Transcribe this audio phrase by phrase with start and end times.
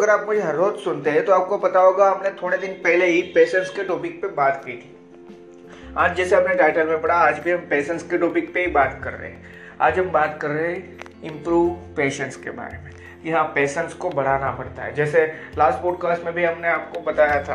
[0.00, 3.06] अगर आप मुझे हर रोज सुनते हैं तो आपको पता होगा हमने थोड़े दिन पहले
[3.06, 7.38] ही पेशेंस के टॉपिक पे बात की थी। आज जैसे आपने टाइटल में पढ़ा, आज
[7.38, 9.42] भी हम पेशेंस के टॉपिक पे ही बात कर रहे हैं।
[9.80, 12.90] आज हम बात कर रहे हैं इम्प्रूव पेशेंस के बारे में।
[13.22, 15.26] कि हाँ पेशेंस को बढ़ाना पड़ता है। जैसे
[15.58, 17.54] लास्ट पॉडकास्ट में भी हमने आपको बताया था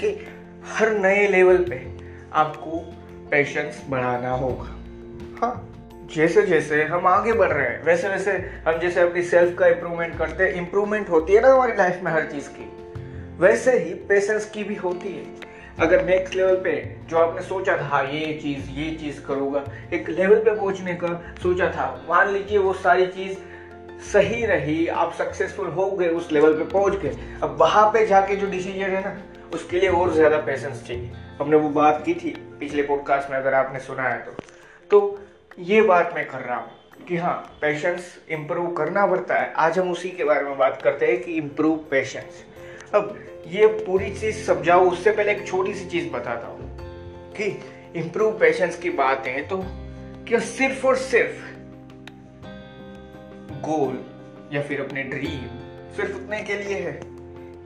[0.00, 0.10] कि
[0.66, 1.84] हर नए लेवल पे
[2.32, 2.78] आपको
[3.30, 4.68] पेशेंस बढ़ाना होगा।
[5.40, 5.75] हाँ
[6.14, 8.32] जैसे जैसे हम आगे बढ़ रहे हैं वैसे वैसे
[8.66, 12.10] हम जैसे अपनी सेल्फ का इम्प्रूवमेंट करते हैं इम्प्रूवमेंट होती है ना हमारी लाइफ में
[12.12, 12.70] हर चीज़ की।
[13.38, 15.24] वैसे ही पेशेंस की भी होती है।
[15.78, 16.72] अगर नेक्स्ट लेवल पे
[17.08, 21.08] जो आपने सोचा था हाँ ये चीज़ ये चीज़ करूँगा, एक लेवल पे पहुँचने का
[21.42, 23.36] सोचा था, मान लीजिए वो सारी चीज़
[24.12, 28.36] सही रही, आप सक्सेसफुल हो गए, उस लेवल पे पहुँच गए, अब वहाँ पे जाके
[28.36, 29.16] जो डिसीज़न है ना,
[29.54, 33.54] उसके लिए और ज़्यादा पेशेंस चाहिए। हमने वो बात की थी पिछले पॉडकास्ट में, अगर
[33.54, 34.32] आपने सुना है तो।
[34.90, 35.20] तो
[35.58, 39.90] ये बात मैं कर रहा हूँ कि हाँ पेशेंस इम्प्रूव करना पड़ता है। आज हम
[39.90, 42.42] उसी के बारे में बात करते हैं कि इम्प्रूव पेशेंस
[42.94, 47.44] अब ये पूरी चीज़ समझाओ, उससे पहले एक छोटी सी चीज़ बताता हूँ कि
[48.00, 49.62] इम्प्रूव पेशेंस की बात है तो
[50.28, 51.40] क्या सिर्फ़ और सिर्फ़
[53.60, 53.98] गोल
[54.52, 55.48] या फिर अपने ड्रीम
[55.96, 56.94] सिर्फ़ उतने के लिए है?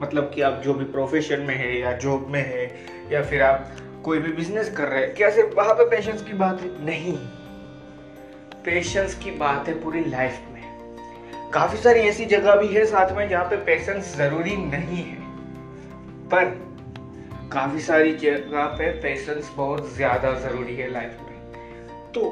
[0.01, 2.65] मतलब कि आप जो भी प्रोफेशन में है या जॉब में है
[3.11, 3.71] या फिर आप
[4.05, 6.85] कोई भी बिज़नेस कर रहे हैं, क्या सिर्फ़ वहाँ पे पेशेंस की बात है?
[6.85, 7.17] नहीं।
[8.65, 13.27] पेशेंस की बात है पूरी लाइफ में। काफ़ी सारी ऐसी जगह भी है साथ में
[13.29, 15.19] जहाँ पे पेशेंस ज़रूरी नहीं है।
[16.29, 16.45] पर
[17.53, 22.29] काफ़ी सारी जगह पे पेशेंस बहुत ज़्यादा ज़रूरी है लाइफ में। तो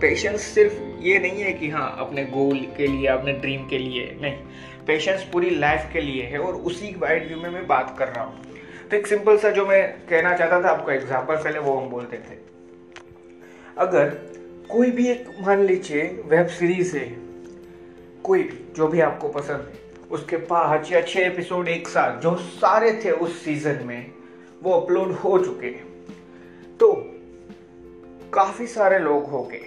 [0.00, 4.18] पेशेंस सिर्फ़ ये नहीं है कि हाँ अपने गोल के लिए, अपने ड्रीम के लिए
[4.22, 4.36] नहीं।
[4.86, 8.24] पेशेंस पूरी लाइफ के लिए है और उसी वाइड व्यू में मैं बात कर रहा
[8.24, 8.44] हूँ।
[8.90, 12.16] तो एक सिंपल सा जो मैं कहना चाहता था, आपको एग्ज़ाम्पल पहले वो हम बोलते
[12.18, 12.36] थे।
[13.78, 14.10] अगर
[14.72, 17.16] कोई भी एक, मान लीजिए, वेब सीरीज़ है,
[18.24, 22.36] कोई भी, जो भी आपको पसंद है, उसके पाँच या छह एपिसोड एक साथ, जो
[22.36, 24.10] सारे थे उस सीज़न में,
[24.62, 25.84] वो अपलोड हो चुके हैं।
[26.80, 26.92] तो
[28.34, 29.60] काफ़ी सारे लोग हो गए।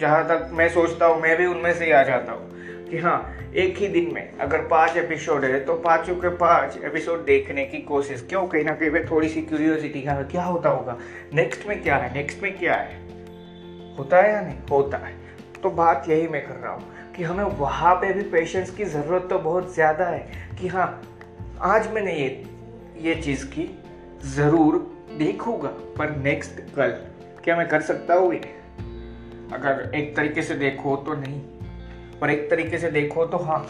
[0.00, 2.50] जहाँ तक मैं सोचता हूँ, मैं भी उनमें से ही आ जाता हूँ,
[2.90, 7.24] कि हाँ एक ही दिन में अगर पाँच एपिसोड है तो पाँचों के पाँच एपिसोड
[7.24, 8.46] देखने की कोशिश क्यों?
[8.46, 10.98] कहीं ना कहीं थोड़ी सी क्यूरियोसिटी क्या होता होगा?
[11.34, 12.14] नेक्स्ट में क्या है?
[12.14, 13.05] नेक्स्ट में क्या है?
[13.98, 14.58] होता है या नहीं?
[14.70, 15.14] होता है।
[15.62, 19.26] तो बात यही मैं कर रहा हूँ कि हमें वहाँ पे भी पेशेंस की ज़रूरत
[19.30, 20.18] तो बहुत ज़्यादा है
[20.60, 21.02] कि हाँ
[21.64, 22.28] आज मैंने ये
[23.00, 23.68] ये चीज़ की
[24.26, 24.76] ज़रूर
[25.18, 25.68] देखूँगा,
[25.98, 26.90] पर नेक्स्ट कल।
[27.44, 28.40] क्या मैं कर सकता हूँ ये?
[29.54, 31.40] अगर एक तरीके से देखो तो नहीं।
[32.18, 33.66] और एक तरीके से देखो तो हाँ।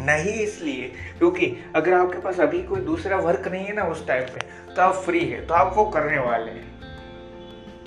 [0.00, 1.46] नहीं इसलिए, क्योंकि
[1.76, 4.40] अगर आपके पास अभी कोई दूसरा वर्क नहीं है ना उस टाइम पे
[4.74, 6.75] तो आप फ्री है तो आप वो करने वाले हैं।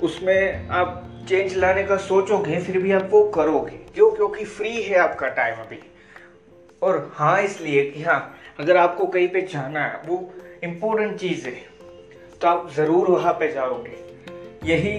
[0.02, 4.10] उसमें आप चेंज लाने का सोचोगे, फिर भी आप वो करोगे। क्यों?
[4.10, 5.78] क्योंकि फ्री है आपका टाइम अभी।
[6.82, 10.32] और हाँ इसलिए कि हाँ अगर आपको कहीं पे जाना है, वो
[10.64, 11.54] इम्पोर्टेंट चीज़ है
[12.40, 13.98] तो आप ज़रूर वहाँ पे जाओगे।
[14.64, 14.98] यही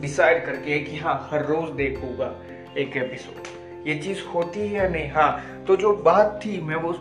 [0.00, 2.34] डिसाइड करके कि हाँ हर रोज़ देखूँगा
[2.78, 5.10] एक एपिसोड ये चीज़ होती है या नहीं?
[5.10, 6.94] हाँ तो जो बात थी, मैं वो,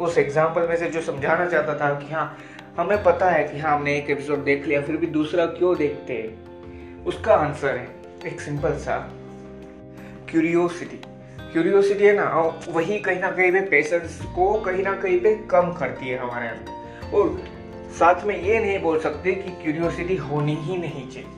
[0.00, 2.36] उस एग्ज़ाम्पल में से जो समझाना चाहता था कि हाँ
[2.76, 6.14] हमें पता है कि हाँ हमने एक एपिसोड देख लिया, फिर भी दूसरा क्यों देखते?
[6.14, 6.53] हैं
[7.06, 7.88] उसका आंसर है,
[8.26, 8.96] एक सिंपल सा
[10.30, 11.00] क्यूरियोसिटी
[11.52, 12.28] क्यूरियोसिटी है ना
[12.68, 16.48] वही कहीं ना कहीं पे पेशेंस को कहीं ना कहीं पे कम करती है हमारे
[16.48, 17.16] अंदर.
[17.16, 17.42] और
[17.98, 21.28] साथ में ये नहीं बोल सकते कि क्यूरियोसिटी होनी ही नहीं चाहिए.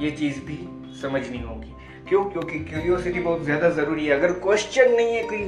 [0.00, 0.58] ये चीज़ भी
[1.02, 1.72] समझनी होगी.
[2.08, 2.24] क्यों?
[2.24, 4.18] क्योंकि क्यूरियोसिटी बहुत ज़्यादा ज़रूरी है.
[4.18, 5.38] अगर क्वेश्चन नहीं है कि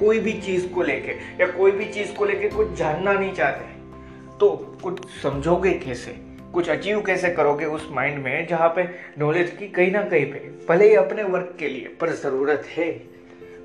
[0.00, 3.74] कोई भी चीज़ को लेके, या कोई भी चीज़ को लेके कुछ जानना नहीं चाहते
[4.38, 4.50] तो
[4.82, 6.10] कुछ समझोगे कैसे?
[6.52, 8.88] कुछ अचीव कैसे करोगे उस माइंड में जहाँ पे
[9.18, 10.38] नॉलेज की कहीं ना कहीं पे
[10.68, 12.90] भले ही अपने वर्क के लिए, पर ज़रूरत है।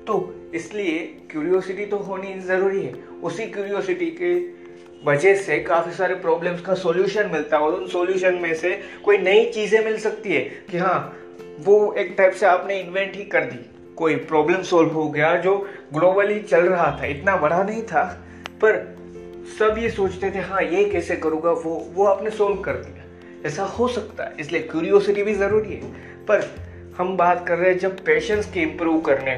[0.06, 0.98] तो इसलिए
[1.30, 2.92] क्यूरियोसिटी तो होनी ज़रूरी है।
[3.22, 4.34] उसी क्यूरियोसिटी के
[5.06, 8.70] वजह से काफ़ी सारे प्रॉब्लम्स का सॉल्यूशन मिलता है और उन सॉल्यूशन में से
[9.04, 10.40] कोई नई चीज़ें मिल सकती है
[10.70, 11.18] कि हाँ
[11.60, 15.56] वो एक टाइप से आपने इन्वेंट ही कर दी। कोई प्रॉब्लम सॉल्व हो गया जो
[15.94, 18.04] ग्लोबली चल रहा था, इतना बड़ा नहीं था,
[18.62, 19.01] पर
[19.50, 21.50] सब ये सोचते थे हाँ ये कैसे करूँगा?
[21.52, 23.04] वो वो आपने सोल्व कर दिया।
[23.48, 25.90] ऐसा हो सकता है, इसलिए क्यूरियोसिटी भी ज़रूरी है।
[26.26, 26.44] पर
[26.98, 29.36] हम बात कर रहे हैं जब पेशेंस के इम्प्रूव करने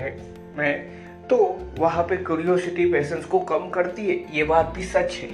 [0.59, 0.93] में
[1.29, 1.37] तो
[1.79, 5.29] वहाँ पे क्यूरियोसिटी पेशेंस को कम करती है, ये बात भी सच है।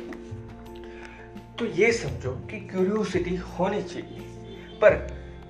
[1.59, 4.21] तो ये समझो कि क्यूरियोसिटी होनी चाहिए।
[4.83, 4.93] पर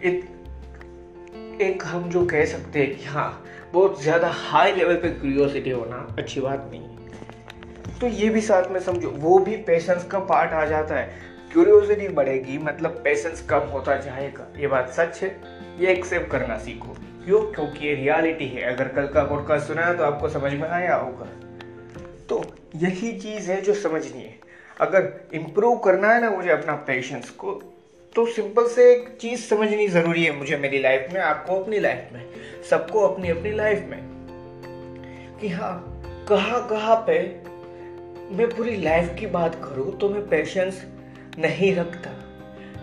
[0.04, 5.70] एक एक हम जो कह सकते हैं कि हाँ बहुत ज़्यादा हाई लेवल पे क्यूरियोसिटी
[5.70, 6.99] होना अच्छी बात नहीं है।
[8.00, 11.14] तो ये भी साथ में समझो, वो भी पेशेंस का पार्ट आ जाता है।
[11.52, 15.40] क्यूरियोसिटी बढ़ेगी मतलब पेशेंस कम होता जाएगा। ये बात सच है,
[15.80, 17.40] ये एक्सेप्ट करना सीखो। क्यों?
[17.40, 21.26] क्योंकि ये रियलिटी है। अगर कल का पॉडकास्ट सुना तो आपको समझ में आया होगा।
[22.28, 22.44] तो
[22.76, 24.38] यही चीज़ है जो समझनी है।
[24.80, 27.50] अगर इम्प्रूव करना है ना मुझे अपना पेशेंस को
[28.14, 32.08] तो सिंपल से एक चीज़ समझनी ज़रूरी है मुझे मेरी लाइफ में, आपको अपनी लाइफ
[32.12, 32.26] में,
[32.70, 34.00] सबको अपनी अपनी लाइफ में।
[35.40, 37.49] कि हाँ कहाँ कहाँ पे
[38.30, 40.82] मैं पूरी लाइफ की बात करूँ तो मैं पेशेंस
[41.38, 42.10] नहीं रखता।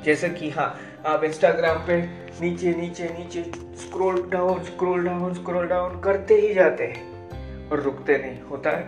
[0.04, 0.68] जैसे कि हाँ
[1.06, 1.98] आप इंस्टाग्राम पे
[2.42, 3.44] नीचे नीचे नीचे
[3.78, 8.84] scroll down scroll down scroll down करते ही जाते हैं और रुकते नहीं। होता है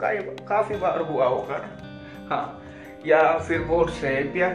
[0.00, 0.12] का,
[0.46, 2.64] काफ़ी बार हुआ होगा ना। हाँ
[3.06, 4.48] या फिर व्हाट्सएप या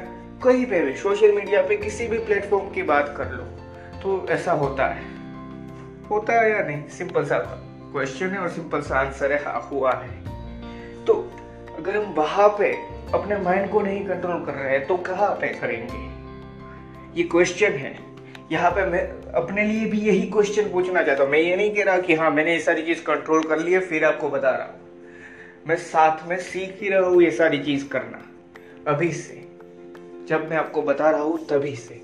[0.44, 3.44] कहीं पे भी सोशल मीडिया पे किसी भी प्लेटफॉर्म की बात कर लो
[4.02, 5.06] तो ऐसा होता है।
[6.10, 6.88] होता है या नहीं?
[6.90, 10.22] सिंपल सा क्वेश्चन है और सिंपल सा आंसर है। हाँ हुआ है।
[11.06, 11.14] तो
[11.84, 12.74] अगर हम वहाँ पे
[13.14, 15.98] अपने माइंड को नहीं कंट्रोल कर रहे हैं तो कहाँ पे करेंगे?
[17.22, 18.00] ये क्वेश्चन है।
[18.52, 21.84] यहाँ पे मैं अपने लिए भी यही क्वेश्चन पूछना चाहता हूँ। मैं ये नहीं कह
[21.84, 24.68] रहा कि हाँ मैंने ये सारी चीज़ कंट्रोल कर ली है, फिर आपको बता रहा
[24.68, 24.80] हूँ।
[25.68, 28.26] मैं साथ में सीख ही रहा हूँ ये सारी चीज़ करना।
[28.88, 29.48] अभी से।
[30.28, 31.96] जब मैं आपको बता रहा हूँ, तभी से।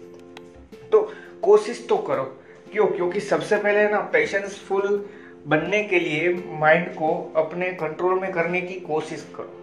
[0.92, 2.24] तो कोशिश तो करो।
[2.72, 2.88] क्यों?
[2.88, 5.10] क्योंकि सबसे पहले ना पेशेंसफुल
[5.48, 9.56] बनने के लिए माइंड को अपने कंट्रोल में करने की कोशिश करो।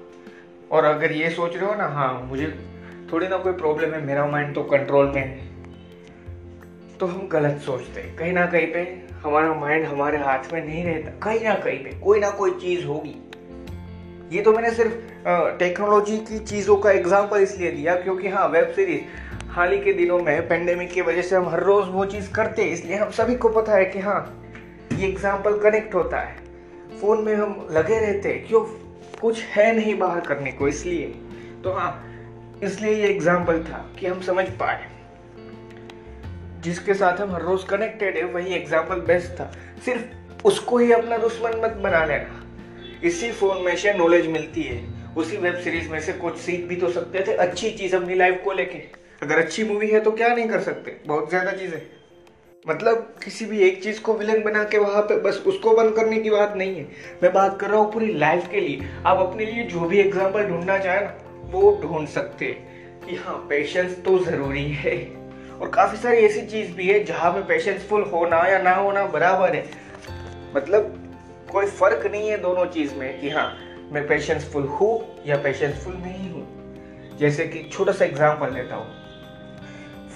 [0.73, 2.47] और अगर ये सोच रहे हो ना हाँ मुझे
[3.13, 5.45] थोड़ी ना कोई प्रॉब्लम है मेरा माइंड तो कंट्रोल में है
[6.99, 8.81] तो हम गलत सोचते हैं। कहीं ना कहीं पे
[9.23, 12.85] हमारा माइंड हमारे हाथ में नहीं रहता। कहीं ना कहीं पे कोई ना कोई चीज़
[12.87, 13.15] होगी।
[14.33, 14.95] ये तो मैंने सिर्फ़
[15.59, 20.19] टेक्नोलॉजी की चीज़ों का एग्ज़ाम्पल इसलिए दिया क्योंकि हाँ वेब सीरीज़ हाल ही के दिनों
[20.19, 23.35] में पेंडेमिक की वजह से हम हर रोज़ वो चीज़ करते हैं। इसलिए हम सभी
[23.35, 24.19] को पता है कि हाँ
[24.93, 26.37] ये एग्ज़ाम्पल कनेक्ट होता है।
[27.01, 28.65] फ़ोन में हम लगे रहते हैं, क्यों?
[29.21, 31.07] कुछ है नहीं बाहर करने को इसलिए।
[31.65, 34.85] तो हाँ इसलिए ये एग्ज़ाम्पल था कि हम समझ पाए।
[36.61, 39.51] जिसके साथ हम हर रोज कनेक्टेड है, वही एग्ज़ाम्पल बेस्ट था।
[39.85, 42.43] सिर्फ़ उसको ही अपना दुश्मन मत बना लेना।
[43.05, 44.85] इसी फ़ोन में से नॉलेज मिलती है।
[45.17, 48.41] उसी वेब सीरीज़ में से कुछ सीख भी तो सकते थे। अच्छी चीज़ अपनी लाइफ
[48.45, 48.79] को लेके।
[49.23, 50.97] अगर अच्छी मूवी है तो क्या नहीं कर सकते?
[51.07, 51.81] बहुत ज़्यादा चीज़ें।
[52.67, 56.19] मतलब किसी भी एक चीज़ को विलन बना के वहाँ पे बस उसको बंद करने
[56.21, 56.87] की बात नहीं है।
[57.23, 60.47] मैं बात कर रहा हूँ पूरी लाइफ के लिए। आप अपने लिए जो भी एग्ज़ाम्पल
[60.47, 61.13] ढूंढना चाहे ना,
[61.45, 62.47] वो ढूंढ सकते
[63.05, 64.97] कि हाँ पेशेंस तो ज़रूरी है।
[65.61, 69.55] और काफ़ी सारी ऐसी चीज़ भी है जहाँ पे पेशेंसफुल होना या ना होना बराबर
[69.55, 69.65] है।
[70.57, 70.95] मतलब
[71.53, 73.49] कोई फ़र्क नहीं है दोनों चीज़ में कि हाँ
[73.93, 74.93] मैं पेशेंसफुल हूँ
[75.27, 79.06] या पेशेंसफुल नहीं हूँ। जैसे कि छोटा सा एग्ज़ाम्पल लेता हूँ।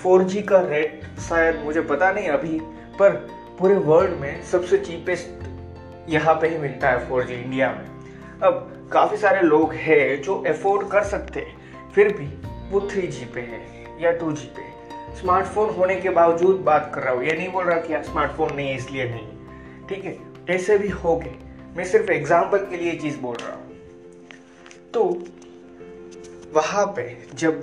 [0.02, 2.58] फोर जी का रेट शायद मुझे पता नहीं अभी,
[2.98, 3.10] पर
[3.58, 7.86] पूरे वर्ल्ड में सबसे चीपेस्ट यहाँ पे ही मिलता है फोर जी इंडिया में।
[8.42, 11.46] अब काफ़ी सारे लोग हैं जो अफोर्ड कर सकते
[11.94, 12.26] फिर भी
[12.70, 13.60] वो थ्री जी पे है
[14.02, 14.68] या टू जी पे
[15.20, 18.68] स्मार्टफ़ोन होने के बावजूद बात कर रहा हूँ, ये नहीं बोल रहा कि स्मार्टफ़ोन नहीं
[18.68, 20.16] है, इसलिए नहीं। ठीक है,
[20.50, 21.34] ऐसे भी हो गए।
[21.76, 23.76] मैं सिर्फ़ एग्ज़ाम्पल के लिए चीज़ बोल रहा हूँ।
[24.94, 25.02] तो
[26.54, 27.04] वहाँ पे
[27.34, 27.62] जब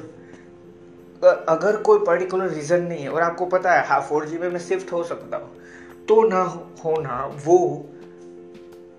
[1.24, 4.92] अगर कोई पर्टिकुलर रीजन नहीं है, और आपको पता है हाँ फोर जी में शिफ्ट
[4.92, 6.42] हो सकता हूँ तो ना
[6.86, 7.60] होना वो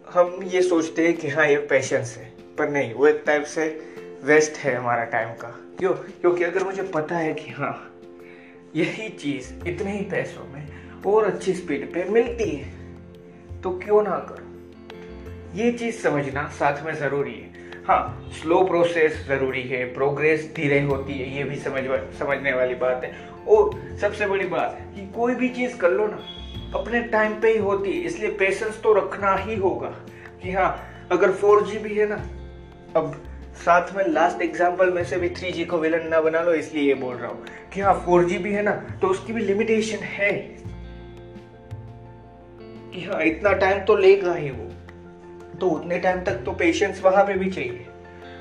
[0.06, 2.24] हम ये सोचते हैं कि हाँ ये पेशेंस है,
[2.58, 3.66] पर नहीं, वो एक टाइप से
[4.24, 5.48] वेस्ट है हमारा टाइम का।
[5.78, 5.92] क्यों?
[5.92, 7.74] क्योंकि अगर मुझे पता है कि हाँ
[8.76, 14.18] यही चीज़ इतने ही पैसों में और अच्छी स्पीड पे मिलती है तो क्यों ना
[14.30, 15.56] करो?
[15.58, 17.47] ये चीज़ समझना साथ में ज़रूरी है।
[17.88, 21.82] हाँ स्लो प्रोसेस ज़रूरी है प्रोग्रेस धीरे होती है, ये भी समझ
[22.18, 23.12] समझने वाली बात है।
[23.48, 26.18] और सबसे बड़ी बात कि कोई भी चीज़ कर लो ना,
[26.78, 29.88] अपने टाइम पे ही होती है, इसलिए पेशेंस तो रखना ही होगा
[30.42, 30.68] कि हाँ
[31.12, 32.16] अगर फोर जी भी है ना,
[32.96, 33.12] अब
[33.64, 36.88] साथ में लास्ट एग्ज़ाम्पल में से भी थ्री जी को विलन ना बना लो, इसलिए
[36.88, 40.04] ये बोल रहा हूँ कि हाँ फोर जी भी है ना तो उसकी भी लिमिटेशन
[40.04, 40.32] है।
[42.92, 44.67] कि हाँ इतना टाइम तो लेगा ही वो।
[45.60, 47.86] तो उतने टाइम तक तो पेशेंस वहाँ पे भी चाहिए।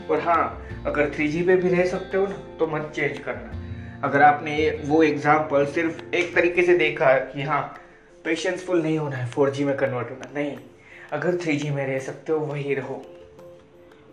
[0.09, 3.99] और हाँ अगर थ्री जी पे भी रह सकते हो ना तो मत चेंज करना।
[4.07, 4.55] अगर आपने
[4.85, 7.61] वो एग्ज़ाम्पल सिर्फ़ एक तरीके से देखा कि हाँ
[8.25, 10.57] पेशेंसफुल नहीं होना है फोर में कन्वर्ट होना। नहीं,
[11.11, 13.01] अगर थ्री में रह सकते हो, वही रहो।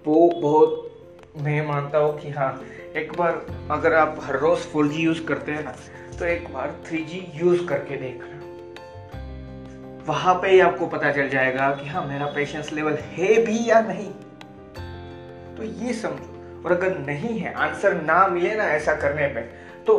[0.05, 0.91] वो बहुत,
[1.37, 2.65] मैं मानता हूँ कि हाँ
[2.97, 5.75] एक बार अगर आप हर रोज़ फोर यूज़ करते हैं ना
[6.19, 8.34] तो एक बार थ्री यूज़ करके देखना
[10.07, 13.81] वहाँ पे ही आपको पता चल जाएगा कि हाँ मेरा पेशेंस लेवल है भी या
[13.81, 14.11] नहीं।
[15.57, 19.41] तो ये समझो, और अगर नहीं है आंसर ना मिले ना ऐसा करने पे
[19.87, 19.99] तो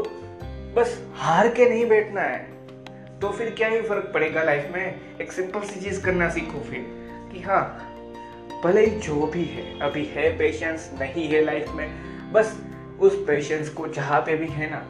[0.75, 5.17] बस हार के नहीं बैठना है। तो फिर क्या ही फ़र्क पड़ेगा लाइफ में?
[5.21, 6.85] एक सिंपल सी चीज़ करना सीखो फिर,
[7.33, 7.61] कि हाँ
[8.63, 12.57] भले ही जो भी है, अभी है पेशेंस नहीं है लाइफ में, बस
[12.99, 14.85] उस पेशेंस को जहाँ पे भी है ना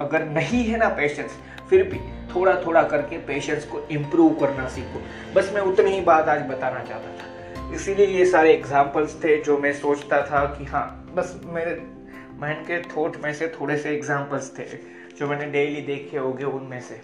[0.00, 1.38] अगर नहीं है ना पेशेंस
[1.70, 1.98] फिर भी
[2.34, 5.00] थोड़ा थोड़ा करके पेशेंस को इम्प्रूव करना सीखो।
[5.34, 9.58] बस मैं उतनी ही बात आज बताना चाहता था। इसीलिए ये सारे एग्जाम्पल्स थे जो
[9.58, 10.86] मैं सोचता था कि हाँ
[11.16, 11.80] बस मेरे
[12.40, 14.64] माइंड के थॉट में से थोड़े से एग्जाम्पल्स थे
[15.18, 17.00] जो मैंने डेली देखे होंगे उनमें से।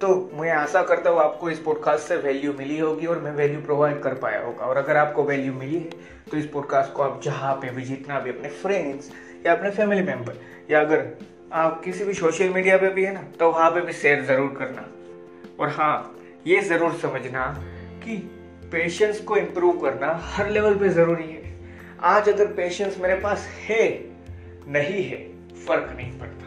[0.00, 3.60] तो मैं आशा करता हूँ आपको इस पॉडकास्ट से वैल्यू मिली होगी और मैं वैल्यू
[3.62, 5.90] प्रोवाइड कर पाया होगा। और अगर आपको वैल्यू मिली है
[6.30, 9.10] तो इस पॉडकास्ट को आप जहाँ पे भी, जितना भी अपने फ्रेंड्स
[9.46, 11.06] या अपने फैमिली मेंबर या अगर
[11.52, 14.54] आप किसी भी सोशल मीडिया पे भी है ना तो वहाँ पे भी शेयर ज़रूर
[14.58, 14.86] करना।
[15.60, 16.16] और हाँ
[16.46, 17.46] ये ज़रूर समझना
[18.04, 18.16] कि
[18.72, 21.52] पेशेंस को इम्प्रूव करना हर लेवल पे ज़रूरी है।
[22.02, 23.84] आज अगर पेशेंस मेरे पास है,
[24.68, 25.18] नहीं है,
[25.66, 26.46] फ़र्क नहीं पड़ता।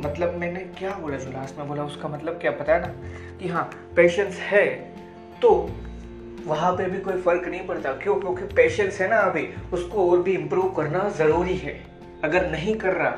[0.00, 2.92] मतलब मैंने क्या बोला जो लास्ट में बोला, उसका मतलब क्या पता है ना?
[3.38, 4.66] कि हाँ पेशेंस है
[5.42, 5.50] तो
[6.46, 8.20] वहाँ पे भी कोई फ़र्क नहीं पड़ता। क्यों?
[8.20, 11.89] क्योंकि पेशेंस है ना अभी, उसको और भी इम्प्रूव करना ज़रूरी है।
[12.24, 13.10] अगर नहीं कर रहा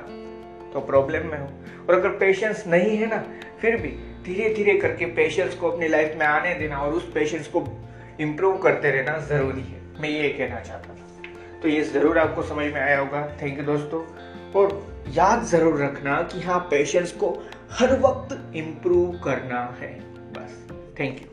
[0.72, 1.46] तो प्रॉब्लम में हो।
[1.88, 3.24] और अगर पेशेंस नहीं है ना,
[3.60, 3.88] फिर भी
[4.24, 7.64] धीरे धीरे करके पेशेंस को अपनी लाइफ में आने देना और उस पेशेंस को
[8.20, 12.66] इम्प्रूव करते रहना ज़रूरी है। मैं ये कहना चाहता था। तो ये ज़रूर आपको समझ
[12.66, 14.02] में आया होगा। थैंक यू दोस्तों।
[14.52, 17.28] और याद ज़रूर रखना कि हाँ पेशेंस को
[17.72, 19.92] हर वक्त इम्प्रूव करना है।
[20.32, 20.66] बस।
[21.00, 21.31] Thank you